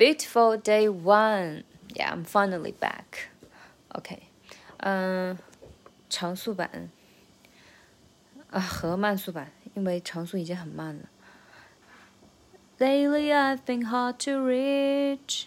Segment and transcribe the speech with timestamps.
[0.00, 1.64] Beautiful day one.
[1.94, 3.30] Yeah, I'm finally back.
[3.90, 4.22] OK，
[4.78, 5.38] 嗯、
[6.10, 6.90] 长速版
[8.50, 11.08] 啊和慢速版，因为长速已经很慢了。
[12.78, 15.46] Lately I've been hard to reach.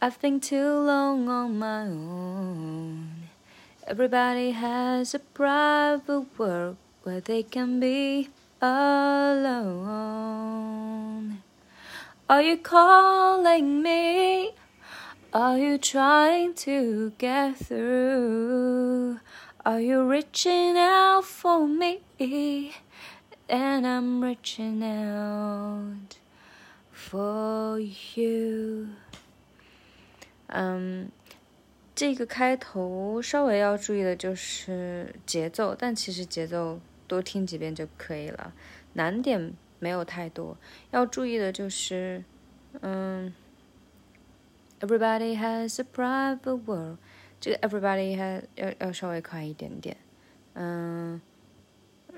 [0.00, 3.28] I've been too long on my own.
[3.86, 8.30] Everybody has a private world where they can be
[8.60, 9.96] alone.
[12.30, 14.54] Are you calling me?
[15.32, 19.18] Are you trying to get through?
[19.64, 22.00] Are you reaching out for me?
[23.48, 26.16] And I'm reaching out
[26.92, 28.88] for you.
[30.48, 31.10] 嗯，
[31.94, 38.52] 这个开头稍微要注意的就是节奏，但其实节奏多听几遍就可以了，
[38.94, 40.55] 难点 没有太多。
[40.91, 42.23] 要注意的就是，
[42.81, 43.33] 嗯
[44.79, 46.97] ，Everybody has a private world，
[47.39, 49.97] 这个 Everybody has 要要稍微快一点点，
[50.53, 51.19] 嗯，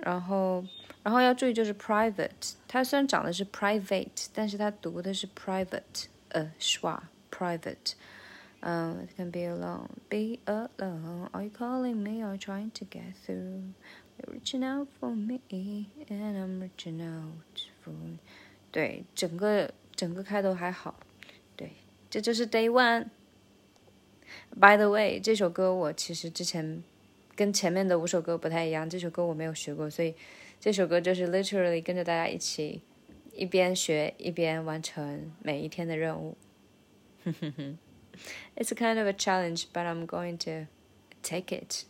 [0.02, 0.64] 然后
[1.02, 7.00] 然后要注意就是 private，它虽然长的是 private，但是它读的是 private，呃，schwa
[7.32, 7.94] private。
[8.63, 9.89] Um, it can be alone.
[10.11, 11.29] Be alone.
[11.33, 12.23] Are you calling me?
[12.23, 13.73] Are you trying to get through?
[14.19, 15.41] You're reaching out for me,
[16.09, 17.93] and I'm reaching out for.
[18.73, 20.99] 对，整个整个开头还好。
[21.57, 21.71] 对，
[22.11, 26.83] 这就是 Day One。By the way，这首歌我其实之前
[27.37, 30.17] 跟前面的五首歌不太一样，这首歌我没有学过，所以
[30.59, 32.83] 这首歌就是 literally 跟着大家一起
[33.33, 36.37] 一边学一边完成每一天的任务。
[37.23, 37.79] 哼哼哼。
[38.56, 40.66] it's a kind of a challenge, but I'm going to
[41.22, 41.86] take it.